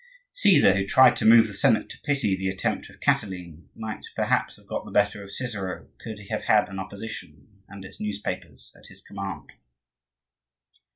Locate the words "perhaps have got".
4.15-4.83